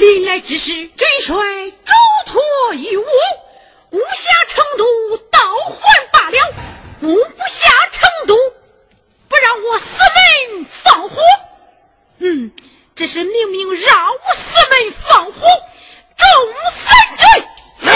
[0.00, 1.36] 临来之时，真帅
[1.70, 1.92] 嘱
[2.32, 3.04] 托于我，
[3.90, 5.38] 攻下成都，倒
[5.78, 6.38] 还罢了；
[7.00, 8.34] 攻不下成都，
[9.28, 11.16] 不让我四门放火。
[12.20, 12.50] 嗯，
[12.96, 15.32] 这是明明让我四门放火，
[16.16, 16.26] 众
[16.78, 16.88] 三
[17.18, 17.26] 军
[17.80, 17.92] 有，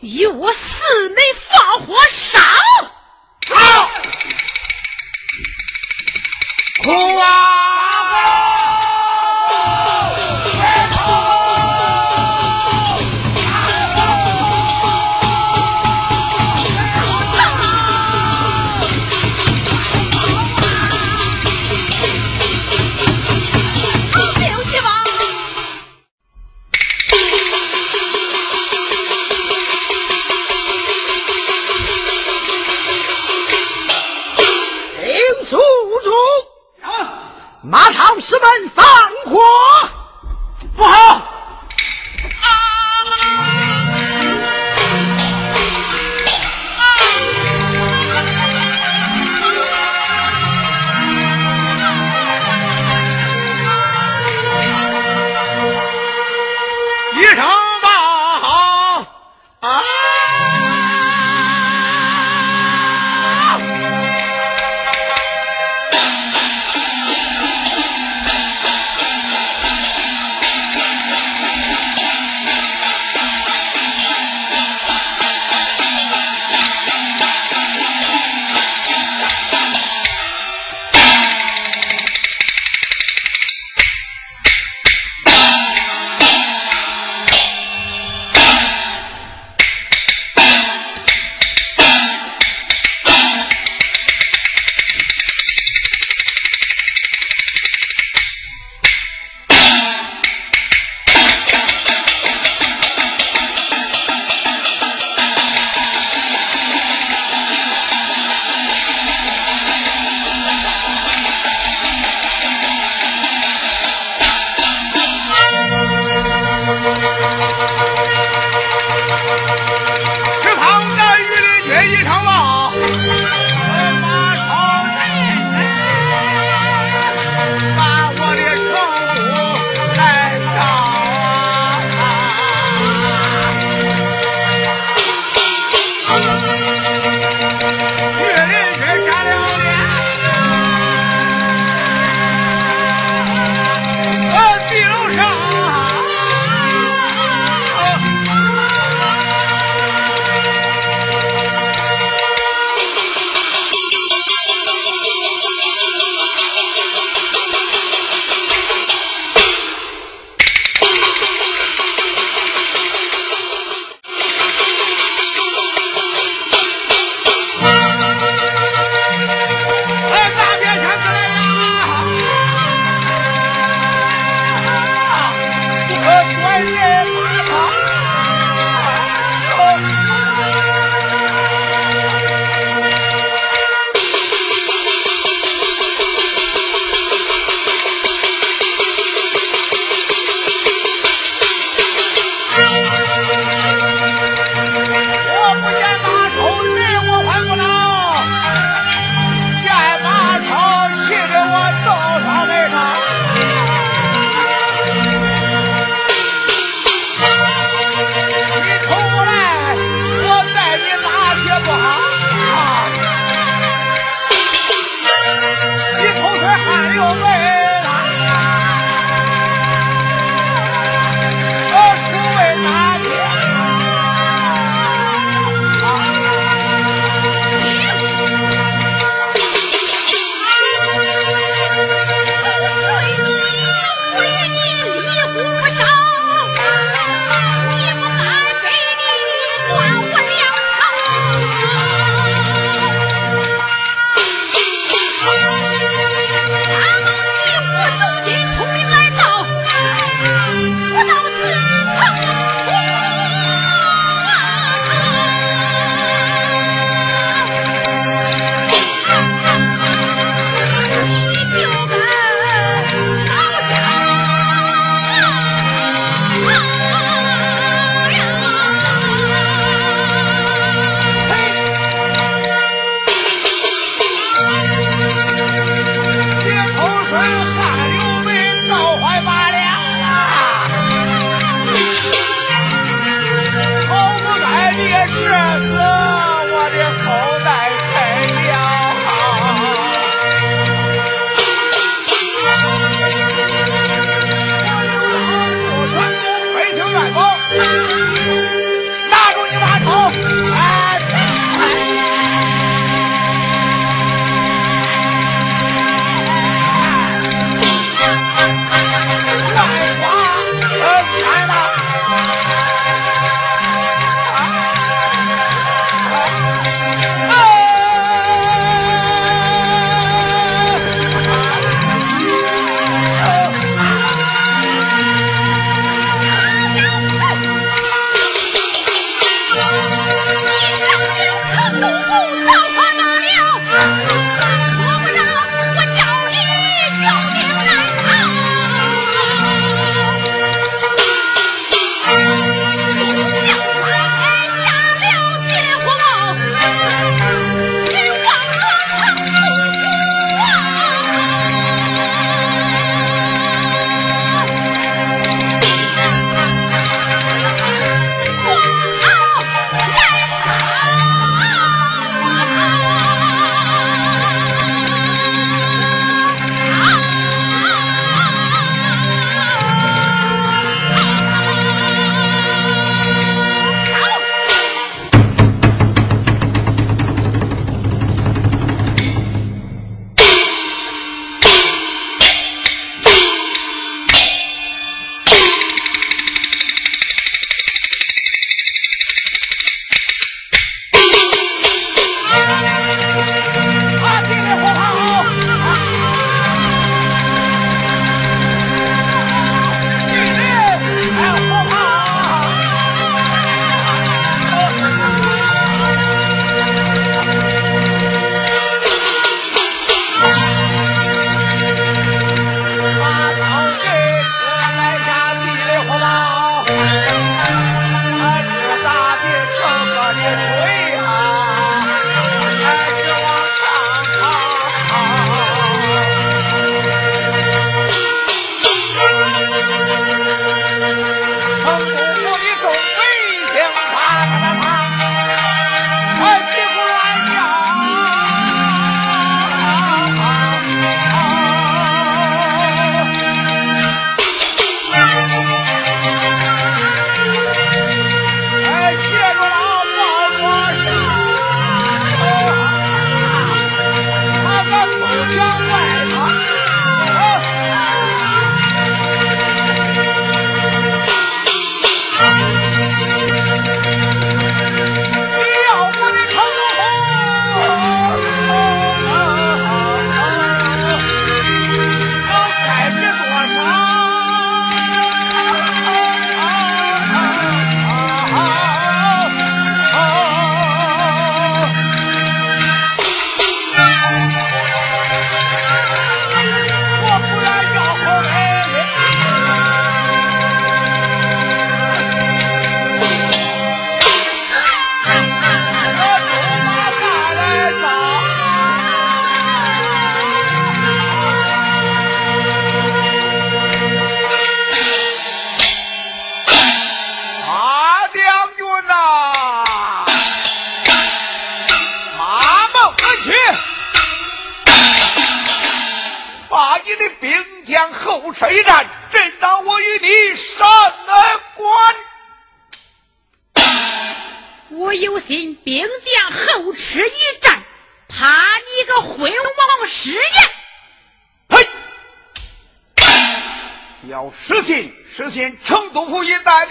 [0.00, 1.16] 与我四门
[1.50, 2.40] 放火上。
[3.52, 3.90] 好，
[6.82, 6.90] 哭
[7.20, 7.79] 啊！
[38.38, 38.69] 们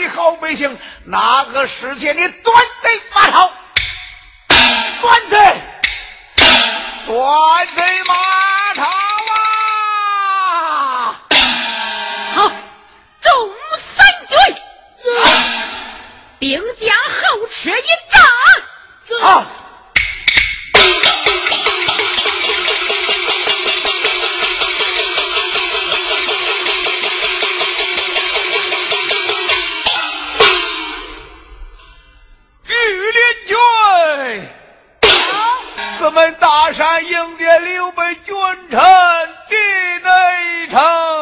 [0.10, 3.52] 好百姓，哪个世界的断贼马超？
[5.02, 5.38] 端贼，
[7.08, 8.14] 端贼马
[8.76, 8.84] 超
[10.54, 11.22] 啊！
[12.36, 12.52] 好，
[13.22, 13.32] 众
[13.96, 13.98] 三
[14.28, 14.38] 军。
[16.40, 18.22] 兵将后撤一战。
[19.22, 19.46] 好。
[36.74, 38.36] 山迎接刘备君
[38.70, 38.80] 臣
[39.48, 39.58] 进
[40.04, 41.19] 内城。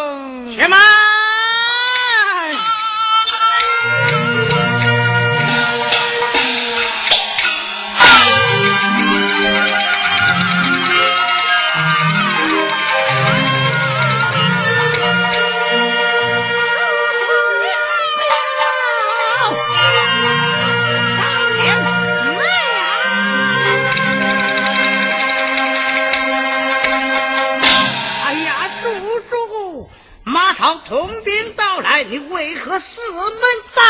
[33.17, 33.41] 我们
[33.73, 33.81] 大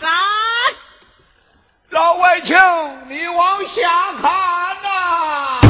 [0.00, 0.10] 山？
[1.90, 2.56] 老外请，
[3.08, 4.22] 你往下看
[4.82, 5.60] 呐！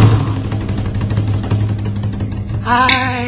[2.67, 3.20] 哎。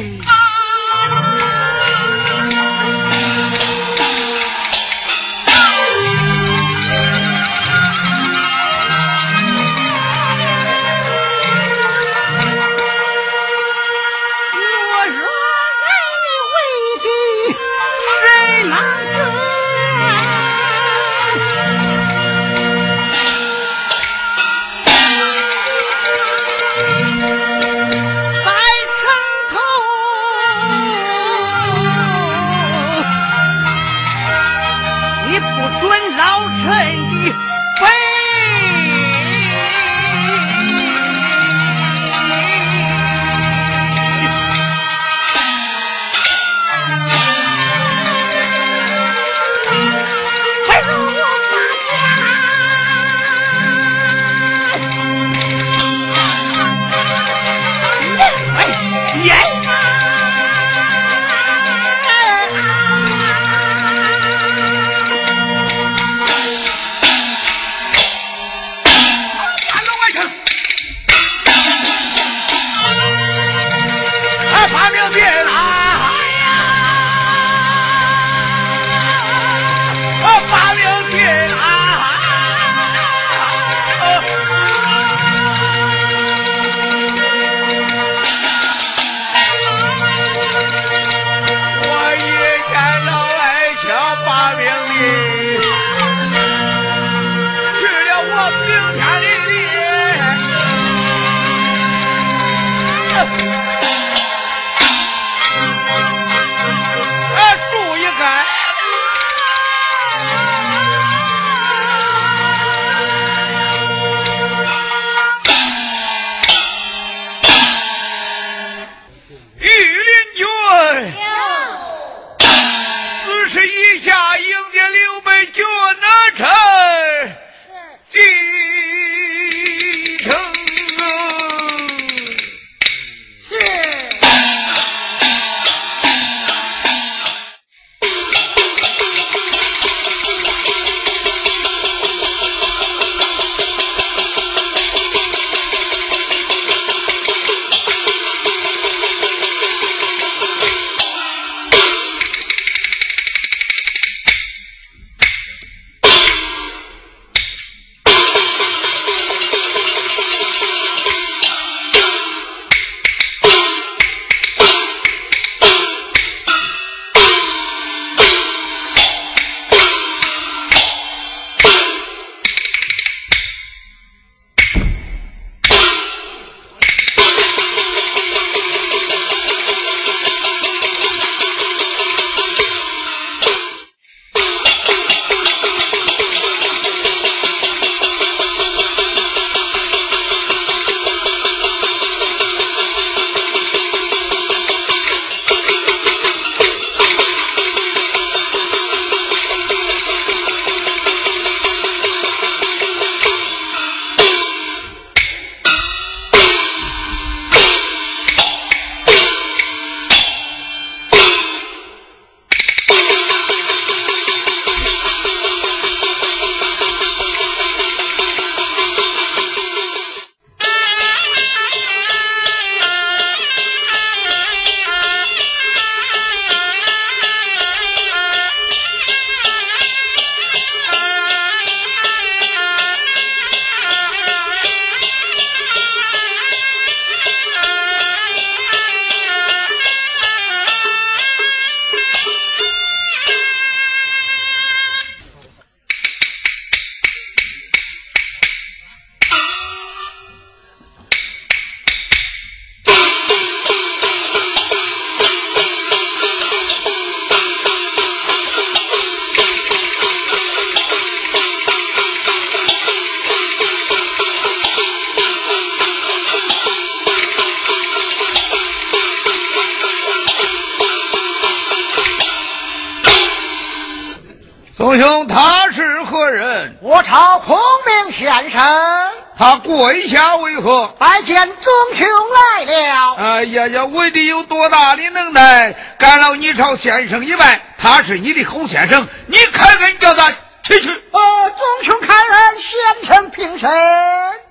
[279.72, 280.86] 跪下为何？
[280.98, 283.14] 拜见宗兄来了。
[283.14, 285.74] 哎呀呀，为的有多大的能耐？
[285.98, 290.30] 干了你朝先生一拜，他是你的侯先生，你开恩叫他
[290.62, 290.88] 去去。
[290.88, 293.70] 呃，宗兄开恩，先生平身，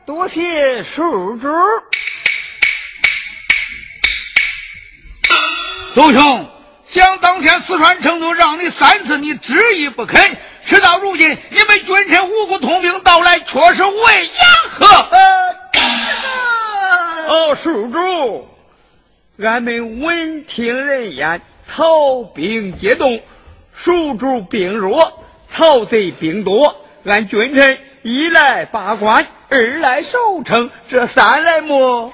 [0.07, 1.47] 多谢叔主。
[5.93, 6.49] 宗兄，
[6.88, 10.19] 想当前四川成都让你三次，你执意不肯。
[10.71, 14.45] 事到如今，你们君臣五谷通兵到来，却是为杨
[14.79, 14.86] 何？
[17.27, 18.47] 哦，叔主，
[19.43, 23.19] 俺们闻听人言，曹兵皆动，
[23.73, 32.13] 蜀主兵弱，曹贼兵多，俺君臣一来把关，二来守城，这三来么，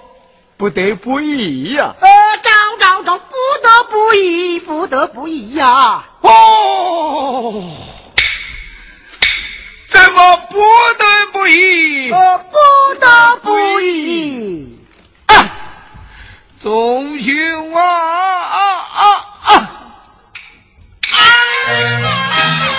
[0.58, 1.93] 不得不义呀！
[2.02, 2.08] 呃，
[2.41, 6.06] 招招招，不得不义，不得不义呀！
[6.22, 7.63] 哦。
[10.08, 10.56] 怎么不
[10.98, 12.10] 得不依？
[12.13, 12.56] 我不
[12.98, 14.80] 得不依。
[15.26, 15.34] 啊，
[16.62, 18.58] 宗兄啊啊
[19.04, 19.06] 啊
[19.52, 19.70] 啊！
[21.67, 22.77] 叔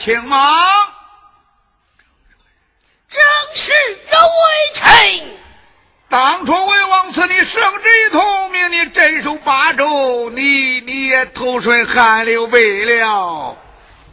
[0.00, 0.36] 妍爱卿吗？
[3.08, 3.20] 正
[3.54, 3.72] 是
[4.12, 4.28] 微
[4.74, 4.84] 臣。
[6.08, 13.56] 当初魏王赐你圣旨一通，命你镇守巴州，你你也投顺汗流北了。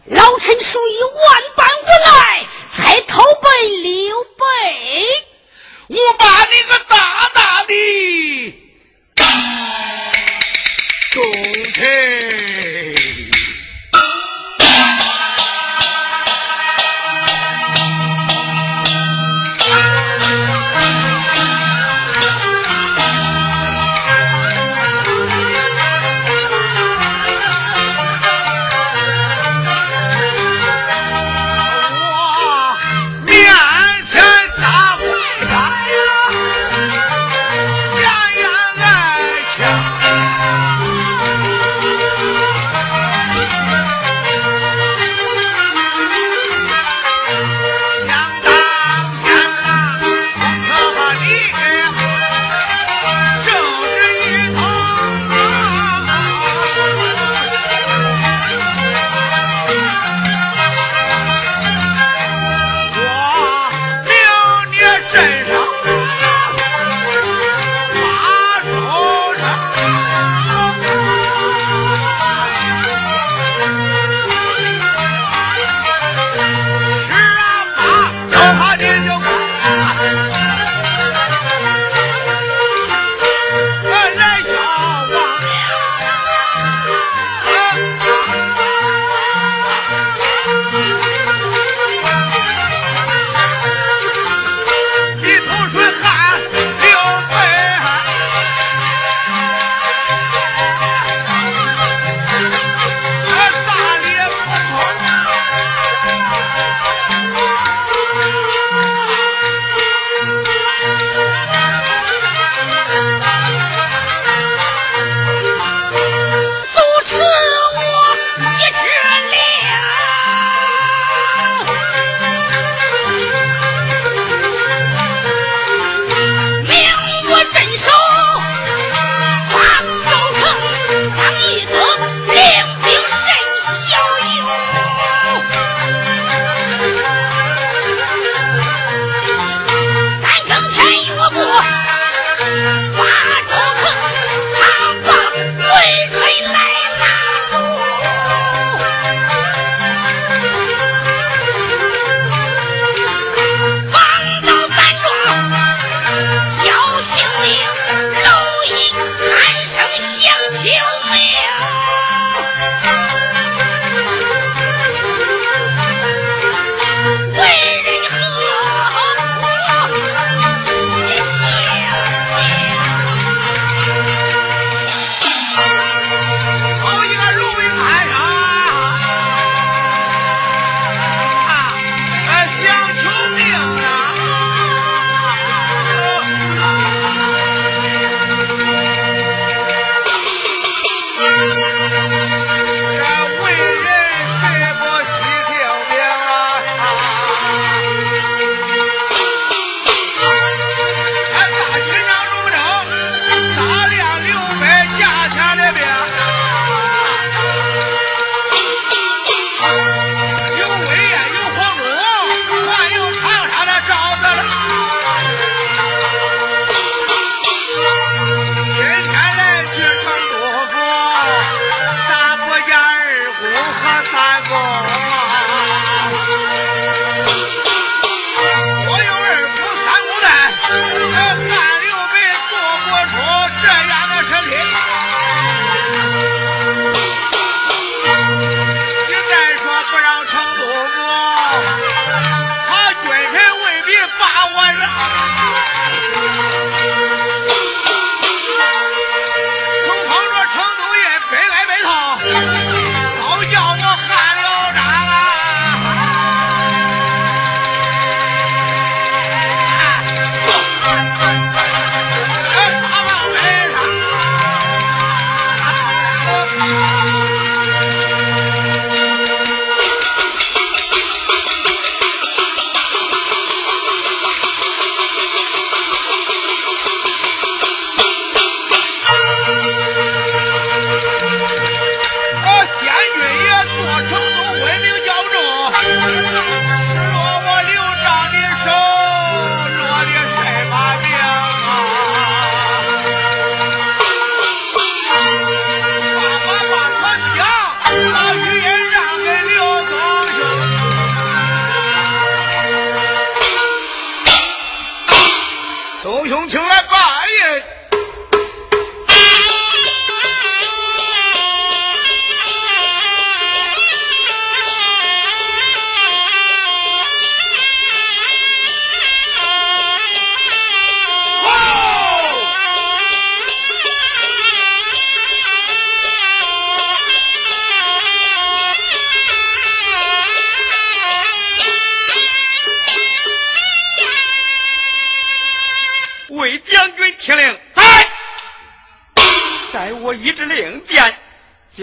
[0.05, 2.45] 老臣属于万般无奈，
[2.77, 4.37] 才投奔刘备。
[5.87, 7.73] 我把你个大大的
[11.11, 11.23] 忠
[11.73, 12.16] 臣。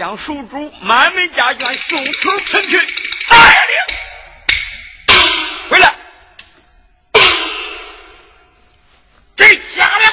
[0.05, 2.77] 将蜀主满门家眷送出城去。
[3.27, 3.75] 大令，
[5.71, 5.95] 回来。
[9.35, 10.07] 这下令。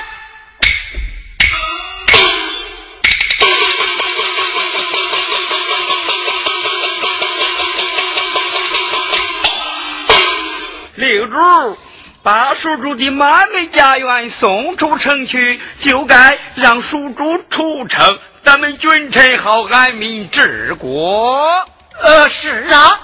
[10.95, 11.77] 令主。
[12.23, 21.65] 把蜀主的满门家园送出城去，就该让蜀主出城，咱们君臣好安民治国。
[22.01, 22.99] 呃，是啊，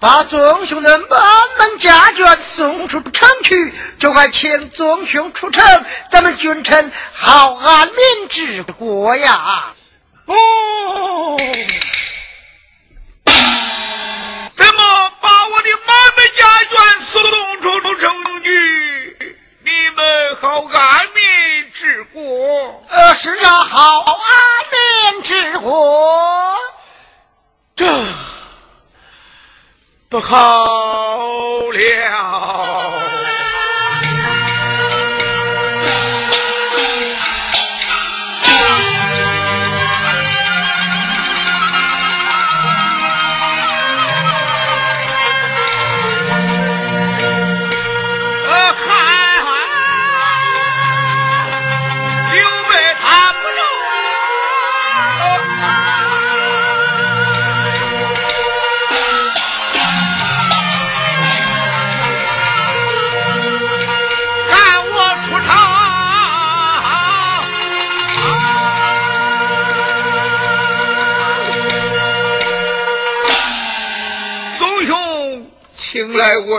[0.00, 1.08] 把宗兄的满
[1.58, 9.72] 门家眷送出城去，就该请宗兄出城，咱们君臣好安民治国呀。
[10.26, 11.36] 哦，
[13.24, 16.76] 怎么把我的满门家眷
[17.12, 17.22] 送
[17.62, 19.36] 出城去？
[19.64, 21.22] 你们好安民
[21.78, 22.20] 治国，
[22.88, 24.14] 呃，是啊，好啊，
[24.72, 26.56] 念治国，
[27.76, 27.86] 这
[30.08, 30.64] 不好
[31.72, 32.37] 了。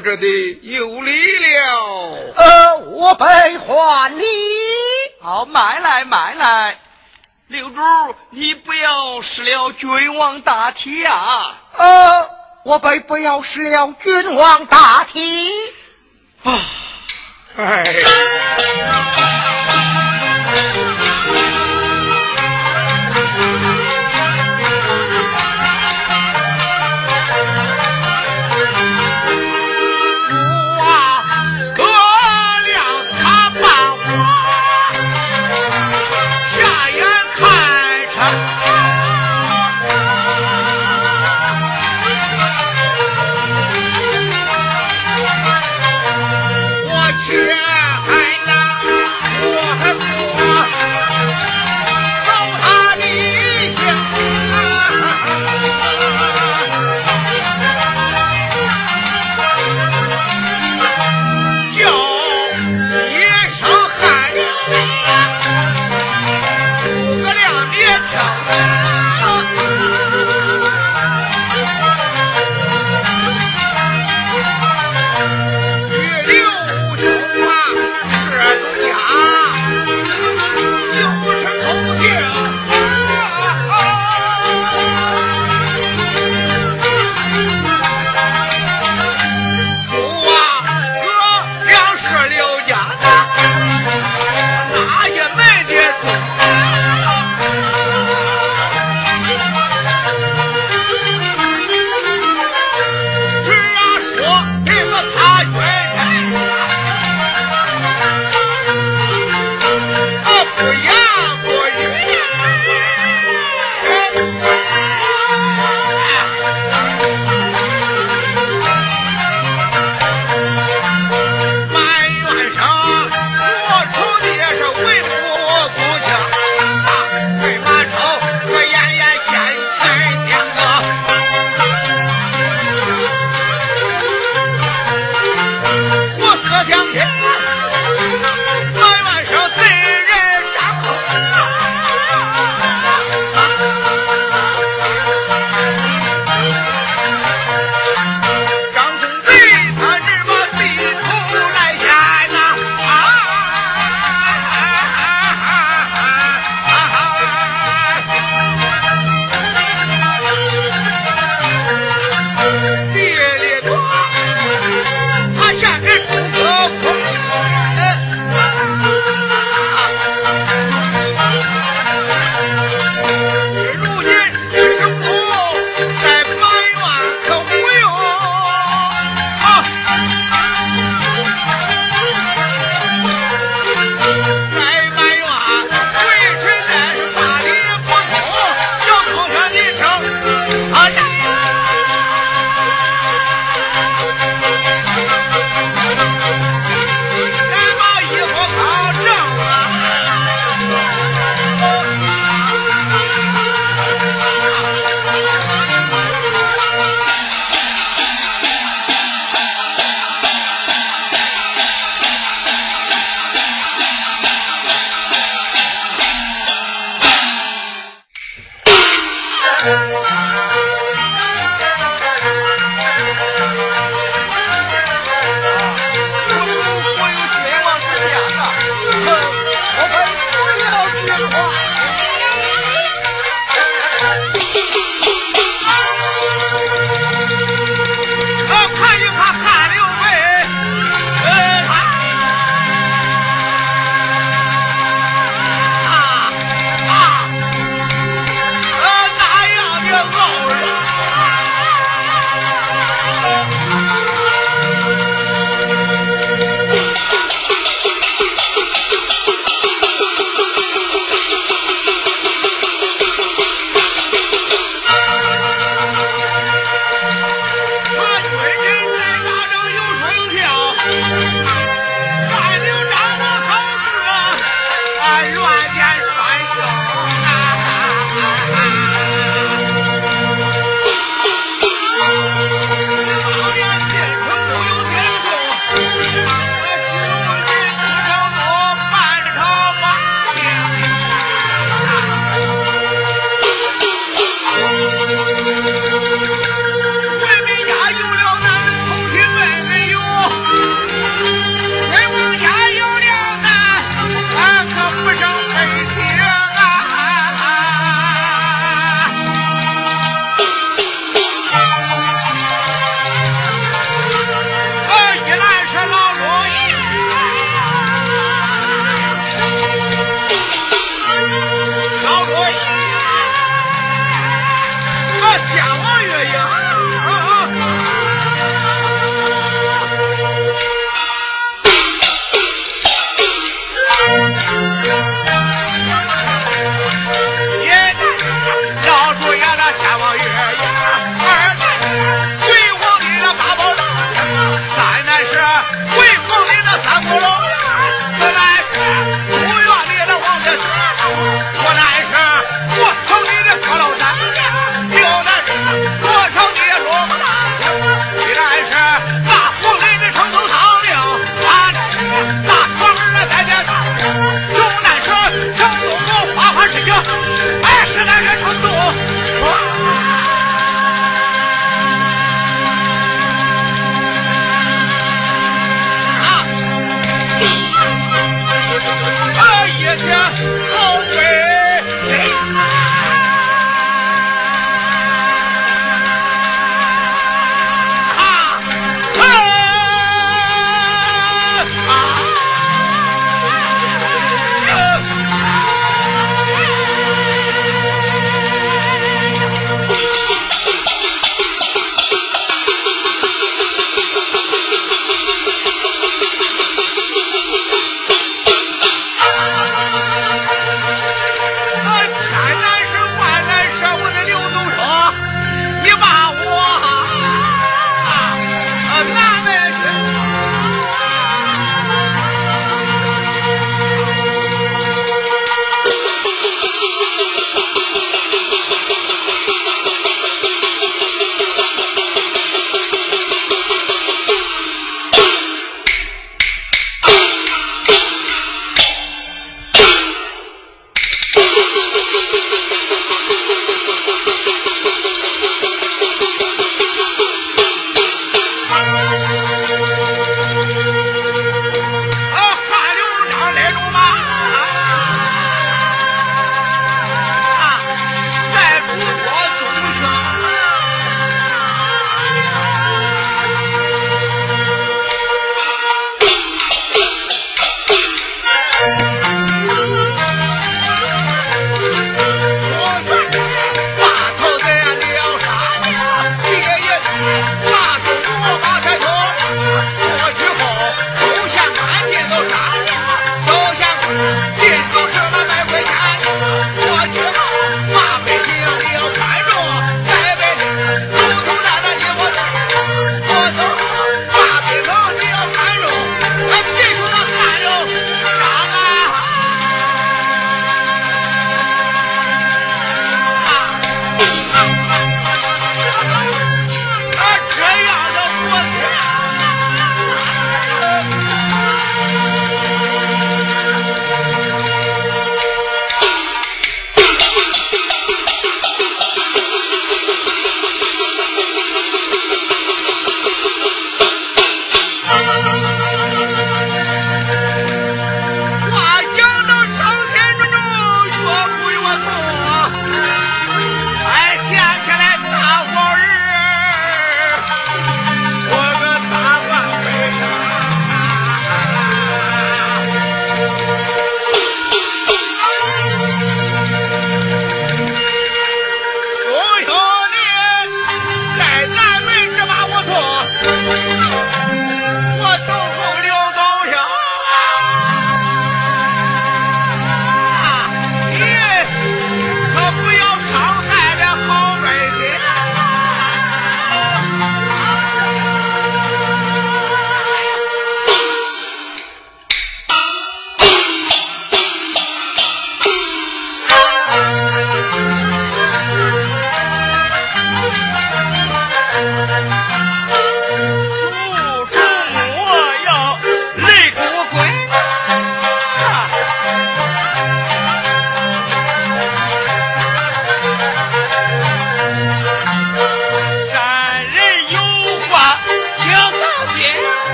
[0.00, 2.32] 这里有礼了。
[2.36, 3.24] 呃，我备
[3.58, 4.22] 还你。
[5.20, 6.78] 好，买来买来。
[7.48, 7.80] 六主，
[8.30, 11.54] 你不要失了君王大体啊！
[11.76, 12.30] 呃，
[12.64, 15.52] 我备不要失了君王大体。
[16.42, 16.60] 啊，
[17.56, 17.84] 哎。